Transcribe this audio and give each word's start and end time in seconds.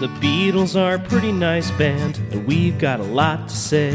The 0.00 0.06
Beatles 0.20 0.80
are 0.80 0.94
a 0.94 0.98
pretty 1.00 1.32
nice 1.32 1.72
band, 1.72 2.18
and 2.30 2.46
we've 2.46 2.78
got 2.78 3.00
a 3.00 3.02
lot 3.02 3.48
to 3.48 3.56
say. 3.56 3.90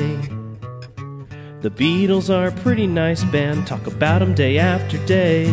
The 1.62 1.70
Beatles 1.70 2.30
are 2.30 2.48
a 2.48 2.52
pretty 2.52 2.88
nice 2.88 3.24
band, 3.24 3.66
talk 3.66 3.88
about 3.88 4.22
'em 4.22 4.34
day 4.34 4.58
after 4.58 4.98
day. 5.06 5.50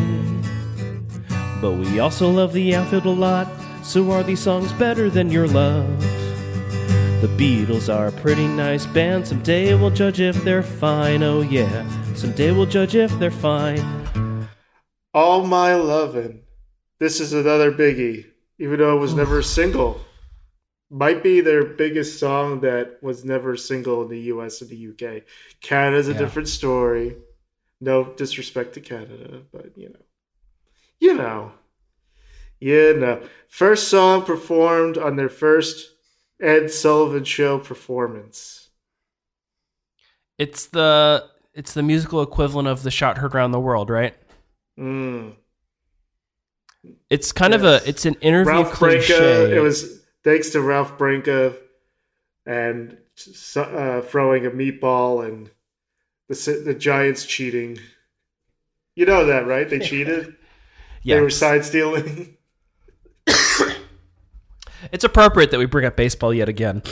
But 1.61 1.75
we 1.75 2.01
also 2.01 2.29
love 2.29 2.53
the 2.53 2.75
outfield 2.75 3.07
a 3.07 3.11
lot, 3.11 3.47
so 3.85 4.11
are 4.11 4.25
these 4.25 4.41
songs 4.41 4.73
better 4.73 5.09
than 5.09 5.31
your 5.31 5.47
love? 5.47 5.87
The 7.21 7.31
Beatles 7.39 7.89
are 7.89 8.09
a 8.09 8.13
pretty 8.21 8.49
nice 8.49 8.87
band, 8.87 9.29
someday 9.29 9.75
we'll 9.75 9.91
judge 9.91 10.21
if 10.21 10.43
they're 10.43 10.65
fine, 10.65 11.23
oh 11.23 11.43
yeah. 11.43 11.85
Someday 12.17 12.51
we'll 12.51 12.67
judge 12.67 12.97
if 12.97 13.17
they're 13.21 13.31
fine. 13.31 14.49
All 15.15 15.47
My 15.47 15.75
Lovin'. 15.77 16.41
This 16.99 17.21
is 17.21 17.33
another 17.33 17.71
biggie, 17.71 18.25
even 18.59 18.81
though 18.81 18.97
it 18.97 19.01
was 19.01 19.15
never 19.15 19.39
a 19.39 19.45
single. 19.45 20.01
Might 20.91 21.23
be 21.23 21.41
their 21.41 21.65
biggest 21.65 22.19
song 22.19 22.61
that 22.63 23.01
was 23.01 23.25
never 23.25 23.53
a 23.53 23.59
single 23.59 24.03
in 24.03 24.09
the 24.09 24.21
US 24.23 24.61
and 24.61 24.71
the 24.71 24.77
UK. 24.77 25.23
Canada's 25.61 26.09
a 26.09 26.13
Yeah. 26.13 26.19
different 26.19 26.49
story. 26.49 27.17
No 27.81 28.13
disrespect 28.15 28.75
to 28.75 28.81
Canada, 28.81 29.43
but 29.53 29.77
you 29.77 29.89
know. 29.89 30.01
You 30.99 31.15
know. 31.15 31.53
You 32.59 32.95
know. 32.95 33.23
First 33.49 33.89
song 33.89 34.25
performed 34.25 34.99
on 34.99 35.17
their 35.17 35.29
first 35.31 35.95
Ed 36.41 36.71
Sullivan 36.71 37.25
Show 37.25 37.59
performance. 37.59 38.71
It's 40.39 40.67
the 40.67 41.29
it's 41.55 41.75
the 41.75 41.83
musical 41.83 42.23
equivalent 42.23 42.69
of 42.69 42.83
the 42.83 42.91
shot 42.91 43.19
heard 43.19 43.35
around 43.35 43.53
the 43.53 43.61
world, 43.61 43.91
right? 43.91 44.15
Mm. 44.79 45.35
It's 47.09 47.33
kind 47.33 47.55
of 47.55 47.63
a 47.65 47.81
it's 47.89 48.07
an 48.07 48.15
interview 48.21 48.53
Ralph 48.53 48.73
cliche. 48.73 49.15
Branca. 49.17 49.57
It 49.57 49.61
was 49.61 50.00
thanks 50.25 50.51
to 50.51 50.61
Ralph 50.61 50.97
Branca 50.99 51.55
and 52.47 52.97
uh, 53.57 54.01
throwing 54.03 54.47
a 54.47 54.51
meatball 54.51 55.27
and 55.27 55.51
the 56.29 56.63
the 56.65 56.75
Giants 56.75 57.25
cheating. 57.27 57.79
You 58.97 59.07
know 59.07 59.27
that, 59.27 59.47
right? 59.47 59.69
They 59.69 59.79
cheated. 59.79 60.37
yeah. 61.03 61.15
They 61.17 61.21
were 61.21 61.31
side 61.31 61.65
stealing. 61.65 62.37
It's 64.93 65.05
appropriate 65.05 65.51
that 65.51 65.59
we 65.59 65.67
bring 65.67 65.85
up 65.85 65.95
baseball 65.95 66.33
yet 66.33 66.49
again. 66.49 66.83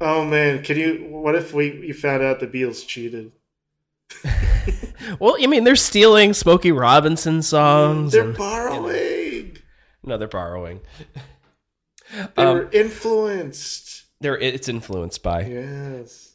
Oh 0.00 0.24
man, 0.24 0.62
can 0.62 0.78
you? 0.78 1.06
What 1.10 1.34
if 1.34 1.52
we 1.52 1.86
you 1.86 1.92
found 1.94 2.22
out 2.22 2.40
the 2.40 2.46
Beatles 2.46 2.86
cheated? 2.86 3.32
Well, 5.20 5.36
I 5.40 5.46
mean, 5.46 5.62
they're 5.62 5.76
stealing 5.76 6.32
Smokey 6.32 6.72
Robinson 6.72 7.40
songs. 7.42 8.12
They're 8.12 8.24
and- 8.24 8.36
borrowing. 8.36 9.56
no, 10.02 10.18
they're 10.18 10.26
borrowing. 10.26 10.80
They 12.34 12.42
Um, 12.42 12.54
were 12.56 12.68
influenced. 12.72 14.04
They're 14.20 14.38
it's 14.38 14.68
influenced 14.68 15.22
by, 15.22 15.44
Yes. 15.44 16.34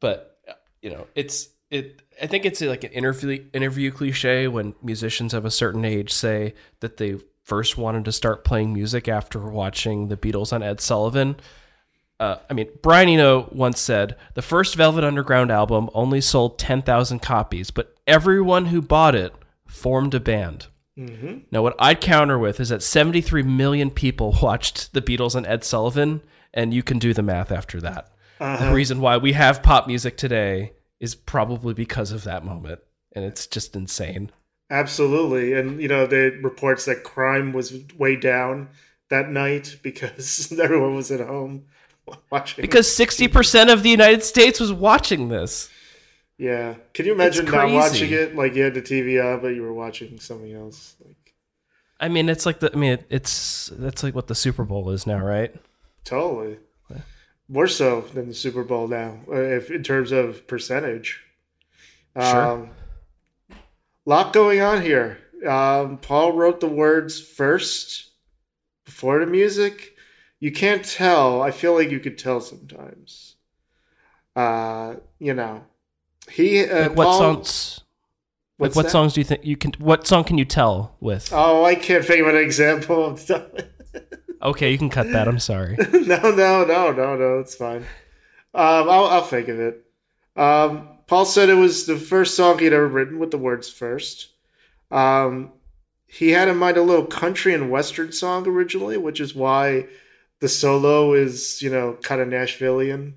but 0.00 0.38
uh, 0.48 0.52
you 0.82 0.90
know, 0.90 1.06
it's 1.14 1.48
it. 1.70 2.00
I 2.22 2.26
think 2.26 2.44
it's 2.46 2.60
like 2.60 2.84
an 2.84 2.92
interview 2.92 3.44
interview 3.52 3.90
cliche 3.90 4.48
when 4.48 4.74
musicians 4.82 5.34
of 5.34 5.44
a 5.44 5.50
certain 5.50 5.84
age 5.84 6.12
say 6.12 6.54
that 6.80 6.96
they 6.96 7.18
first 7.42 7.76
wanted 7.78 8.04
to 8.06 8.12
start 8.12 8.44
playing 8.44 8.72
music 8.72 9.08
after 9.08 9.38
watching 9.40 10.08
the 10.08 10.16
Beatles 10.16 10.52
on 10.52 10.62
Ed 10.62 10.80
Sullivan. 10.80 11.36
Uh, 12.20 12.36
I 12.50 12.54
mean, 12.54 12.68
Brian 12.82 13.08
Eno 13.08 13.48
once 13.52 13.80
said 13.80 14.16
the 14.34 14.42
first 14.42 14.74
Velvet 14.74 15.04
Underground 15.04 15.50
album 15.52 15.88
only 15.94 16.20
sold 16.20 16.58
10,000 16.58 17.20
copies, 17.20 17.70
but 17.70 17.94
everyone 18.08 18.66
who 18.66 18.82
bought 18.82 19.14
it 19.14 19.32
formed 19.66 20.14
a 20.14 20.20
band. 20.20 20.66
Hmm 20.98 21.38
Now, 21.52 21.62
what 21.62 21.76
I'd 21.78 22.00
counter 22.00 22.38
with 22.38 22.58
is 22.58 22.70
that 22.70 22.82
73 22.82 23.42
million 23.44 23.90
people 23.90 24.36
watched 24.42 24.92
the 24.92 25.02
Beatles 25.02 25.34
and 25.34 25.46
Ed 25.46 25.64
Sullivan, 25.64 26.22
and 26.52 26.74
you 26.74 26.82
can 26.82 26.98
do 26.98 27.14
the 27.14 27.22
math 27.22 27.52
after 27.52 27.80
that. 27.80 28.10
Uh-huh. 28.40 28.66
The 28.66 28.74
reason 28.74 29.00
why 29.00 29.16
we 29.16 29.32
have 29.32 29.62
pop 29.62 29.86
music 29.86 30.16
today 30.16 30.72
is 31.00 31.14
probably 31.14 31.74
because 31.74 32.10
of 32.10 32.24
that 32.24 32.44
moment, 32.44 32.80
and 33.12 33.24
it's 33.24 33.46
just 33.46 33.76
insane. 33.76 34.30
Absolutely. 34.70 35.54
And, 35.54 35.80
you 35.80 35.88
know, 35.88 36.06
the 36.06 36.38
reports 36.42 36.84
that 36.84 37.04
crime 37.04 37.52
was 37.52 37.74
way 37.96 38.16
down 38.16 38.68
that 39.08 39.30
night 39.30 39.76
because 39.82 40.52
everyone 40.60 40.94
was 40.94 41.10
at 41.10 41.26
home 41.26 41.64
watching. 42.30 42.62
Because 42.62 42.88
60% 42.88 43.72
of 43.72 43.82
the 43.82 43.90
United 43.90 44.22
States 44.24 44.60
was 44.60 44.72
watching 44.72 45.28
this. 45.28 45.70
Yeah. 46.38 46.74
Can 46.94 47.04
you 47.06 47.12
imagine 47.12 47.44
not 47.46 47.70
watching 47.70 48.12
it? 48.12 48.34
Like 48.36 48.54
you 48.54 48.62
had 48.62 48.74
the 48.74 48.82
TV 48.82 49.22
on, 49.22 49.40
but 49.40 49.48
you 49.48 49.62
were 49.62 49.72
watching 49.74 50.18
something 50.20 50.52
else. 50.52 50.94
Like, 51.04 51.34
I 52.00 52.08
mean, 52.08 52.28
it's 52.28 52.46
like 52.46 52.60
the, 52.60 52.70
I 52.72 52.76
mean, 52.76 52.92
it- 52.92 53.06
it's, 53.10 53.70
that's 53.74 54.02
like 54.02 54.14
what 54.14 54.28
the 54.28 54.34
Super 54.34 54.64
Bowl 54.64 54.90
is 54.90 55.06
now, 55.06 55.18
right? 55.24 55.54
totally. 56.04 56.58
More 57.50 57.66
so 57.66 58.02
than 58.02 58.28
the 58.28 58.34
Super 58.34 58.62
Bowl 58.62 58.88
now, 58.88 59.20
uh, 59.26 59.34
if 59.36 59.70
in 59.70 59.82
terms 59.82 60.12
of 60.12 60.46
percentage. 60.46 61.22
Sure. 62.14 62.24
Um, 62.46 62.70
lot 64.04 64.34
going 64.34 64.60
on 64.60 64.82
here. 64.82 65.18
Um, 65.46 65.96
Paul 65.96 66.32
wrote 66.32 66.60
the 66.60 66.68
words 66.68 67.20
first 67.20 68.10
before 68.84 69.18
the 69.20 69.26
music. 69.26 69.94
You 70.40 70.52
can't 70.52 70.84
tell. 70.84 71.40
I 71.40 71.50
feel 71.50 71.72
like 71.74 71.90
you 71.90 72.00
could 72.00 72.18
tell 72.18 72.40
sometimes. 72.42 73.36
Uh, 74.36 74.96
you 75.18 75.32
know, 75.32 75.64
he. 76.30 76.64
Uh, 76.64 76.88
Like 76.88 76.96
what 76.96 77.04
Paul- 77.04 77.18
songs, 77.18 77.80
like 78.58 78.74
what 78.74 78.84
that? 78.84 78.90
songs 78.90 79.14
do 79.14 79.20
you 79.20 79.24
think 79.24 79.44
you 79.44 79.56
can, 79.56 79.72
what 79.78 80.06
song 80.06 80.24
can 80.24 80.38
you 80.38 80.44
tell 80.44 80.96
with? 81.00 81.30
Oh, 81.32 81.64
I 81.64 81.74
can't 81.74 82.04
think 82.04 82.20
of 82.20 82.28
an 82.28 82.36
example. 82.36 83.18
Okay, 84.40 84.70
you 84.70 84.78
can 84.78 84.88
cut 84.88 85.10
that. 85.10 85.26
I'm 85.26 85.40
sorry. 85.40 85.76
no, 85.92 86.16
no, 86.30 86.64
no, 86.64 86.92
no, 86.92 87.16
no. 87.16 87.38
It's 87.40 87.56
fine. 87.56 87.78
Um, 88.54 88.88
I'll, 88.88 89.06
I'll 89.06 89.24
think 89.24 89.48
of 89.48 89.58
it. 89.58 89.84
Um, 90.36 90.88
Paul 91.08 91.24
said 91.24 91.48
it 91.48 91.54
was 91.54 91.86
the 91.86 91.96
first 91.96 92.36
song 92.36 92.60
he'd 92.60 92.72
ever 92.72 92.86
written 92.86 93.18
with 93.18 93.32
the 93.32 93.36
words 93.38 93.68
first. 93.68 94.28
Um, 94.92 95.50
he 96.06 96.30
had 96.30 96.46
in 96.46 96.56
mind 96.56 96.76
a 96.76 96.82
little 96.82 97.04
country 97.06 97.52
and 97.52 97.68
western 97.68 98.12
song 98.12 98.46
originally, 98.46 98.96
which 98.96 99.18
is 99.20 99.34
why 99.34 99.88
the 100.38 100.48
solo 100.48 101.14
is, 101.14 101.60
you 101.60 101.70
know, 101.70 101.98
kind 102.02 102.20
of 102.20 102.28
Nashvilleian, 102.28 103.14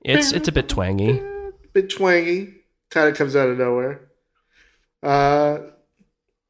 It's 0.00 0.32
it's 0.32 0.48
a 0.48 0.52
bit 0.52 0.70
twangy. 0.70 1.20
Bit 1.74 1.90
twangy, 1.90 2.54
kind 2.90 3.08
of 3.08 3.16
comes 3.16 3.36
out 3.36 3.50
of 3.50 3.58
nowhere. 3.58 4.08
Uh, 5.02 5.58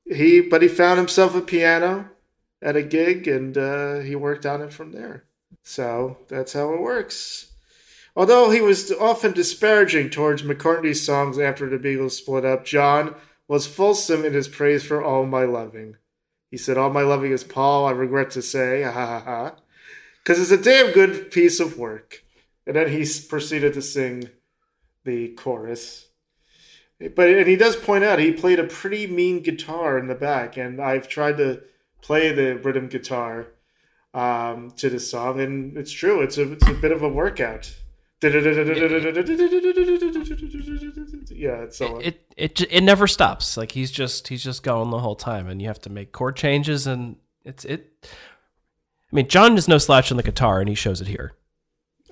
he, 0.05 0.41
but 0.41 0.63
he 0.63 0.69
found 0.69 0.99
himself 0.99 1.35
a 1.35 1.41
piano 1.41 2.11
at 2.63 2.77
a 2.77 2.83
gig, 2.83 3.27
and 3.27 3.59
uh, 3.59 3.99
he 3.99 4.15
worked 4.15 4.47
on 4.47 4.63
it 4.63 4.73
from 4.73 4.93
there. 4.93 5.25
So 5.63 6.19
that's 6.29 6.53
how 6.53 6.73
it 6.75 6.81
works. 6.81 7.51
Although 8.15 8.51
he 8.51 8.61
was 8.61 8.93
often 8.93 9.33
disparaging 9.33 10.11
towards 10.11 10.43
McCartney's 10.43 11.05
songs 11.05 11.39
after 11.39 11.69
the 11.69 11.79
Beatles 11.79 12.13
split 12.13 12.45
up, 12.45 12.65
John 12.65 13.17
was 13.49 13.67
fulsome 13.67 14.25
in 14.25 14.33
his 14.33 14.47
praise 14.47 14.85
for 14.85 15.03
All 15.03 15.27
My 15.27 15.45
Loving. 15.45 15.97
He 16.51 16.57
said, 16.57 16.79
All 16.79 16.91
My 16.91 17.03
Loving 17.03 17.33
is 17.33 17.43
Paul, 17.43 17.87
I 17.87 17.91
regret 17.91 18.31
to 18.33 18.43
say, 18.43 18.83
ha 18.83 18.93
ha 18.93 19.21
ha, 19.21 19.57
because 20.23 20.41
it's 20.41 20.53
a 20.53 20.63
damn 20.63 20.93
good 20.93 21.33
piece 21.33 21.59
of 21.59 21.77
work. 21.77 22.23
And 22.67 22.77
then 22.77 22.91
he 22.91 23.05
proceeded 23.29 23.75
to 23.75 23.83
sing 23.83 24.31
the 25.05 25.29
chorus. 25.29 26.09
But 27.15 27.29
and 27.29 27.47
he 27.49 27.57
does 27.57 27.77
point 27.77 28.05
out 28.05 28.19
he 28.19 28.33
played 28.33 28.59
a 28.59 28.65
pretty 28.65 29.07
mean 29.07 29.43
guitar 29.43 29.99
in 29.99 30.07
the 30.07 30.15
back, 30.15 30.57
and 30.57 30.81
I've 30.81 31.09
tried 31.09 31.37
to 31.39 31.63
play 32.01 32.33
the 32.33 32.57
rhythm 32.57 32.89
guitar 32.89 33.49
um, 34.15 34.71
to 34.77 34.89
the 34.89 35.01
song, 35.01 35.41
and 35.41 35.77
it's 35.77 35.91
true. 35.93 36.23
It's 36.23 36.39
a 36.39 36.53
it's 36.53 36.67
a 36.69 36.73
bit 36.75 36.93
of 36.93 37.03
a 37.03 37.09
workout. 37.09 37.75
Yeah, 41.31 41.63
it's 41.63 41.77
so 41.79 41.99
It 41.99 42.33
it 42.37 42.55
j- 42.55 42.67
it 42.71 42.83
never 42.83 43.07
stops. 43.07 43.57
Like 43.57 43.73
he's 43.73 43.91
just 43.91 44.29
he's 44.29 44.43
just 44.43 44.63
going 44.63 44.91
the 44.91 45.01
whole 45.01 45.17
time, 45.17 45.49
and 45.49 45.61
you 45.61 45.69
have 45.69 45.81
to 45.83 45.91
make 45.91 46.13
chord 46.13 46.37
changes, 46.37 46.87
and 46.87 47.17
it's 47.45 47.65
it. 47.65 47.93
I 49.13 49.17
mean, 49.17 49.29
John 49.29 49.57
is 49.57 49.69
no 49.69 49.79
slouch 49.79 50.11
on 50.11 50.17
the 50.17 50.23
guitar, 50.23 50.61
and 50.61 50.69
he 50.69 50.75
shows 50.75 51.01
it 51.01 51.09
here. 51.09 51.33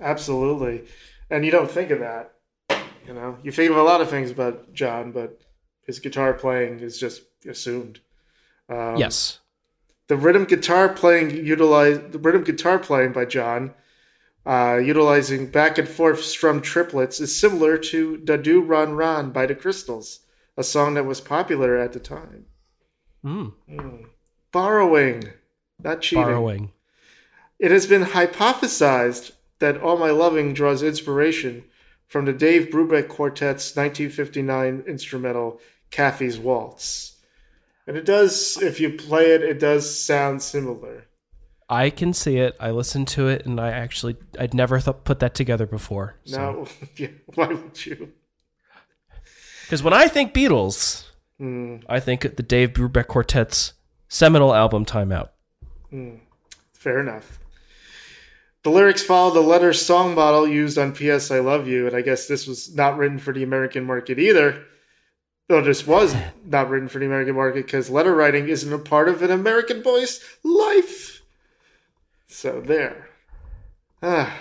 absolutely, 0.01 0.85
and 1.31 1.45
you 1.45 1.51
don't 1.51 1.71
think 1.71 1.91
of 1.91 2.01
that. 2.01 2.35
You 3.07 3.15
know, 3.15 3.39
you 3.43 3.51
think 3.51 3.71
of 3.71 3.77
a 3.77 3.83
lot 3.83 4.01
of 4.01 4.09
things 4.11 4.31
about 4.31 4.73
John, 4.73 5.13
but 5.13 5.41
his 5.87 5.99
guitar 5.99 6.33
playing 6.35 6.81
is 6.81 6.99
just 6.99 7.23
assumed. 7.49 8.01
Um, 8.69 8.97
yes, 8.97 9.41
the 10.09 10.17
rhythm 10.17 10.45
guitar 10.45 10.89
playing 10.89 11.31
utilize 11.45 11.99
the 12.11 12.19
rhythm 12.19 12.45
guitar 12.45 12.79
playing 12.79 13.13
by 13.13 13.25
John, 13.25 13.75
uh, 14.47 14.81
utilizing 14.83 15.47
back 15.47 15.79
and 15.79 15.89
forth 15.89 16.23
strum 16.23 16.61
triplets, 16.61 17.21
is 17.21 17.39
similar 17.39 17.77
to 17.79 18.19
"Da 18.19 18.37
Doo 18.37 18.61
Ron 18.63 18.93
Ron" 18.95 19.33
by 19.33 19.47
the 19.47 19.55
Crystals, 19.55 20.21
a 20.57 20.63
song 20.63 20.95
that 20.95 21.05
was 21.07 21.21
popular 21.21 21.77
at 21.77 21.93
the 21.93 22.01
time. 22.01 22.47
mm, 23.25 23.53
Borrowing, 24.53 25.31
not 25.83 26.03
cheating. 26.03 26.25
borrowing. 26.25 26.73
It 27.59 27.71
has 27.71 27.87
been 27.87 28.05
hypothesized 28.05 29.33
that 29.61 29.81
All 29.81 29.97
My 29.97 30.11
Loving 30.11 30.53
draws 30.55 30.83
inspiration 30.83 31.65
from 32.13 32.27
the 32.27 32.33
Dave 32.35 32.69
Brubeck 32.69 33.09
Quartet's 33.09 33.75
1959 33.75 34.85
instrumental 34.87 35.59
Kathy's 35.91 36.39
Waltz. 36.39 37.17
And 37.87 37.97
it 37.97 38.05
does, 38.05 38.61
if 38.61 38.79
you 38.81 38.91
play 38.91 39.33
it, 39.33 39.41
it 39.41 39.59
does 39.59 39.99
sound 39.99 40.43
similar. 40.43 41.07
I 41.71 41.89
can 41.89 42.13
see 42.13 42.37
it. 42.37 42.55
I 42.61 42.71
listened 42.71 43.09
to 43.09 43.29
it, 43.29 43.47
and 43.47 43.59
I 43.59 43.71
actually 43.71 44.17
I'd 44.39 44.53
never 44.53 44.79
th- 44.79 44.99
put 45.05 45.21
that 45.21 45.35
together 45.35 45.67
before. 45.67 46.17
So. 46.25 46.39
No, 46.39 46.67
yeah, 46.97 47.09
why 47.35 47.47
would 47.47 47.87
you? 47.87 48.13
Because 49.63 49.83
when 49.83 49.95
I 49.95 50.07
think 50.07 50.35
Beatles, 50.35 51.07
hmm. 51.39 51.77
I 51.89 51.99
think 51.99 52.37
the 52.37 52.43
Dave 52.43 52.75
Brubeck 52.75 53.07
Quartet's 53.07 53.73
seminal 54.09 54.55
album 54.55 54.85
"Time 54.85 55.13
Out." 55.13 55.33
Hmm. 55.89 56.17
Fair 56.75 57.01
enough. 57.01 57.39
The 58.63 58.71
lyrics 58.71 59.03
follow 59.03 59.35
the 59.35 59.41
letter 59.41 59.73
song 59.73 60.15
model 60.15 60.47
used 60.47 60.79
on 60.79 60.93
P.S. 60.93 61.33
I 61.33 61.41
Love 61.41 61.67
You, 61.67 61.89
and 61.89 61.97
I 61.97 62.01
guess 62.01 62.27
this 62.27 62.47
was 62.47 62.73
not 62.75 62.97
written 62.97 63.19
for 63.19 63.33
the 63.33 63.43
American 63.43 63.85
market 63.85 64.21
either. 64.21 64.65
Though 65.49 65.61
this 65.61 65.85
was 65.87 66.15
not 66.45 66.71
written 66.71 66.89
for 66.89 67.01
the 67.01 67.07
American 67.07 67.35
market 67.35 67.67
because 67.67 67.91
letter 67.91 68.15
writing 68.15 68.49
isn't 68.49 68.73
a 68.73 68.79
part 68.79 69.09
of 69.09 69.21
an 69.23 69.33
American 69.33 69.83
boy's 69.83 70.25
life. 70.45 71.23
So 72.29 72.61
there. 72.61 73.09
Ah. 74.01 74.39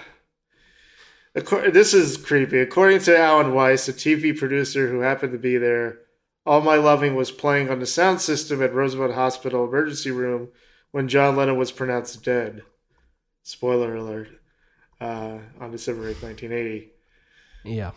This 1.33 1.93
is 1.93 2.17
creepy. 2.17 2.59
According 2.59 2.99
to 3.01 3.17
Alan 3.17 3.53
Weiss, 3.53 3.87
a 3.87 3.93
TV 3.93 4.37
producer 4.37 4.89
who 4.89 4.99
happened 4.99 5.31
to 5.31 5.39
be 5.39 5.57
there, 5.57 5.99
All 6.45 6.61
My 6.61 6.75
Loving 6.75 7.15
was 7.15 7.31
playing 7.31 7.69
on 7.69 7.79
the 7.79 7.85
sound 7.85 8.21
system 8.21 8.61
at 8.61 8.73
Roosevelt 8.73 9.15
Hospital 9.15 9.65
emergency 9.65 10.11
room 10.11 10.49
when 10.91 11.07
John 11.07 11.35
Lennon 11.35 11.57
was 11.57 11.71
pronounced 11.71 12.23
dead. 12.23 12.63
Spoiler 13.43 13.95
alert. 13.95 14.29
Uh, 14.99 15.39
on 15.59 15.71
December 15.71 16.03
8th, 16.13 16.21
1980. 16.23 16.91
Yeah. 17.63 17.91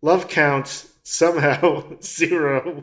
Love 0.00 0.28
count 0.28 0.86
somehow 1.02 1.96
zero. 2.02 2.82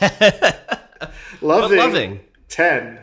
Loving, 1.40 1.78
loving. 1.78 2.20
10. 2.48 3.00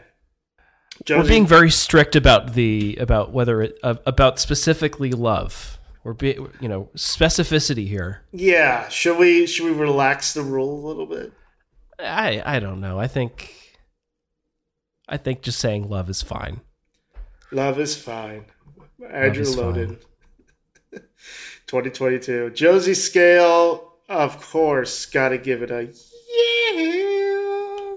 We're 1.09 1.27
being 1.27 1.47
very 1.47 1.69
strict 1.71 2.15
about 2.15 2.53
the 2.53 2.97
about 2.99 3.31
whether 3.31 3.61
it 3.61 3.77
uh, 3.83 3.95
about 4.05 4.39
specifically 4.39 5.11
love. 5.11 5.77
We're 6.03 6.13
be 6.13 6.37
you 6.59 6.67
know 6.67 6.89
specificity 6.95 7.87
here. 7.87 8.23
yeah. 8.31 8.87
Should 8.89 9.17
we 9.17 9.45
should 9.47 9.65
we 9.65 9.71
relax 9.71 10.33
the 10.33 10.41
rule 10.43 10.83
a 10.83 10.87
little 10.87 11.05
bit? 11.05 11.31
I 11.99 12.41
I 12.45 12.59
don't 12.59 12.81
know. 12.81 12.99
I 12.99 13.07
think 13.07 13.68
I 15.09 15.17
think 15.17 15.41
just 15.41 15.59
saying 15.59 15.89
love 15.89 16.09
is 16.09 16.21
fine. 16.21 16.61
Love 17.51 17.79
is 17.79 17.97
fine. 17.97 18.45
Andrew 19.11 19.41
is 19.41 19.55
fine. 19.55 19.97
Loden. 20.93 21.01
2022. 21.65 22.51
Josie 22.51 22.93
Scale, 22.93 23.93
of 24.07 24.39
course, 24.39 25.07
gotta 25.07 25.39
give 25.39 25.63
it 25.63 25.71
a 25.71 25.91
yeah. 26.75 27.95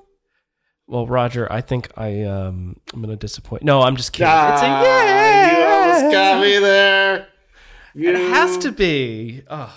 Well, 0.87 1.06
Roger, 1.06 1.50
I 1.53 1.61
think 1.61 1.91
I 1.97 2.23
um 2.23 2.76
I'm 2.93 3.03
gonna 3.03 3.17
disappoint. 3.17 3.62
No, 3.62 3.82
I'm 3.82 3.97
just 3.97 4.12
kidding. 4.12 4.29
Ah, 4.31 4.55
it's 4.55 4.62
a 4.62 4.67
yeah. 4.67 5.58
You 5.58 5.65
almost 5.94 6.12
got 6.12 6.41
me 6.41 6.58
there. 6.58 7.29
It 7.94 8.17
has 8.17 8.56
to 8.58 8.73
be. 8.73 9.43
Oh. 9.49 9.75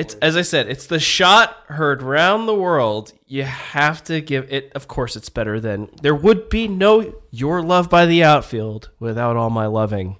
It's 0.00 0.14
as 0.14 0.34
I 0.34 0.40
said, 0.42 0.68
it's 0.68 0.86
the 0.86 0.98
shot 0.98 1.56
heard 1.68 2.00
round 2.00 2.48
the 2.48 2.54
world. 2.54 3.12
You 3.26 3.42
have 3.42 4.02
to 4.04 4.22
give 4.22 4.50
it. 4.50 4.72
Of 4.74 4.88
course, 4.88 5.14
it's 5.14 5.28
better 5.28 5.60
than 5.60 5.90
there 6.00 6.14
would 6.14 6.48
be 6.48 6.66
no 6.68 7.14
"Your 7.30 7.62
Love" 7.62 7.90
by 7.90 8.06
the 8.06 8.24
outfield 8.24 8.88
without 8.98 9.36
all 9.36 9.50
my 9.50 9.66
loving. 9.66 10.16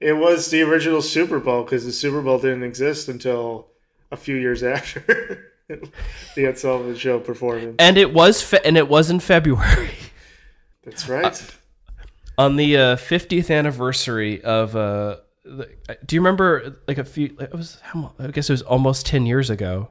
It 0.00 0.12
was 0.12 0.50
the 0.50 0.62
original 0.62 1.02
Super 1.02 1.40
Bowl 1.40 1.64
because 1.64 1.84
the 1.84 1.92
Super 1.92 2.22
Bowl 2.22 2.38
didn't 2.38 2.62
exist 2.62 3.08
until 3.08 3.66
a 4.12 4.16
few 4.16 4.36
years 4.36 4.62
after 4.76 5.50
the 5.68 6.46
Ed 6.46 6.56
Sullivan 6.56 6.94
Show 6.94 7.18
performance. 7.18 7.74
And 7.80 7.98
it 7.98 8.14
was, 8.14 8.40
fe- 8.40 8.60
and 8.64 8.76
it 8.76 8.88
was 8.88 9.10
in 9.10 9.18
February 9.18 9.90
That's 10.84 11.08
right. 11.08 11.56
on 12.38 12.54
the 12.54 12.76
uh, 12.76 12.96
50th 12.96 13.52
anniversary 13.52 14.40
of. 14.40 14.76
Uh, 14.76 15.16
do 16.06 16.16
you 16.16 16.20
remember 16.20 16.76
like 16.86 16.98
a 16.98 17.04
few? 17.04 17.36
It 17.40 17.52
was 17.52 17.78
I 18.18 18.28
guess 18.28 18.48
it 18.48 18.52
was 18.52 18.62
almost 18.62 19.06
10 19.06 19.26
years 19.26 19.50
ago. 19.50 19.90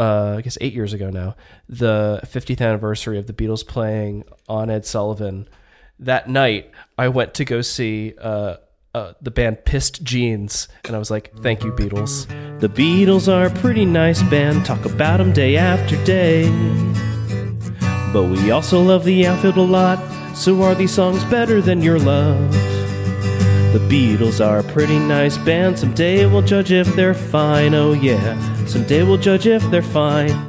Uh, 0.00 0.36
I 0.38 0.42
guess 0.42 0.56
eight 0.60 0.74
years 0.74 0.92
ago 0.92 1.10
now. 1.10 1.34
The 1.68 2.20
50th 2.24 2.60
anniversary 2.60 3.18
of 3.18 3.26
the 3.26 3.32
Beatles 3.32 3.66
playing 3.66 4.24
on 4.48 4.70
Ed 4.70 4.86
Sullivan. 4.86 5.48
That 5.98 6.28
night, 6.28 6.70
I 6.96 7.08
went 7.08 7.34
to 7.34 7.44
go 7.44 7.62
see 7.62 8.14
uh, 8.20 8.58
uh, 8.94 9.14
the 9.20 9.32
band 9.32 9.64
Pissed 9.64 10.04
Jeans, 10.04 10.68
and 10.84 10.94
I 10.94 11.00
was 11.00 11.10
like, 11.10 11.34
"Thank 11.38 11.64
you, 11.64 11.72
Beatles." 11.72 12.28
The 12.60 12.68
Beatles 12.68 13.32
are 13.32 13.46
a 13.46 13.50
pretty 13.50 13.84
nice 13.84 14.22
band, 14.22 14.64
talk 14.64 14.84
about 14.84 15.16
them 15.16 15.32
day 15.32 15.56
after 15.56 16.02
day. 16.04 16.48
But 18.12 18.24
we 18.24 18.52
also 18.52 18.80
love 18.80 19.04
the 19.04 19.26
outfield 19.26 19.56
a 19.56 19.62
lot, 19.62 19.98
so 20.36 20.62
are 20.62 20.76
these 20.76 20.92
songs 20.92 21.24
better 21.24 21.60
than 21.60 21.82
your 21.82 21.98
love? 21.98 22.77
The 23.72 23.80
Beatles 23.80 24.44
are 24.44 24.60
a 24.60 24.62
pretty 24.62 24.98
nice 24.98 25.36
band, 25.36 25.78
someday 25.78 26.24
we'll 26.24 26.40
judge 26.40 26.72
if 26.72 26.86
they're 26.96 27.12
fine, 27.12 27.74
oh 27.74 27.92
yeah, 27.92 28.64
someday 28.64 29.02
we'll 29.02 29.18
judge 29.18 29.46
if 29.46 29.62
they're 29.70 29.82
fine. 29.82 30.48